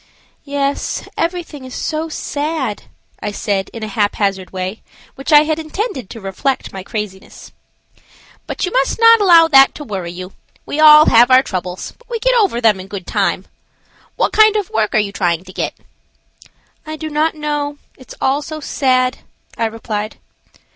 "Yes, 0.45 1.07
everything 1.15 1.63
is 1.63 1.75
so 1.75 2.09
sad," 2.09 2.85
I 3.19 3.29
said, 3.31 3.69
in 3.71 3.83
a 3.83 3.87
haphazard 3.87 4.49
way, 4.51 4.81
which 5.13 5.31
I 5.31 5.41
had 5.43 5.59
intended 5.59 6.09
to 6.09 6.19
reflect 6.19 6.73
my 6.73 6.81
craziness. 6.81 7.51
"But 8.47 8.65
you 8.65 8.71
must 8.71 8.99
not 8.99 9.21
allow 9.21 9.47
that 9.49 9.75
to 9.75 9.83
worry 9.83 10.11
you. 10.11 10.33
We 10.65 10.79
all 10.79 11.05
have 11.11 11.29
our 11.29 11.43
troubles, 11.43 11.93
but 11.99 12.09
we 12.09 12.17
get 12.17 12.33
over 12.33 12.59
them 12.59 12.79
in 12.79 12.87
good 12.87 13.05
time. 13.05 13.45
What 14.15 14.33
kind 14.33 14.55
of 14.55 14.71
work 14.71 14.95
are 14.95 14.97
you 14.97 15.11
trying 15.11 15.43
to 15.43 15.53
get?" 15.53 15.75
"I 16.83 16.95
do 16.95 17.11
not 17.11 17.35
know; 17.35 17.77
it's 17.95 18.15
all 18.19 18.41
so 18.41 18.59
sad," 18.59 19.19
I 19.55 19.65
replied. 19.67 20.17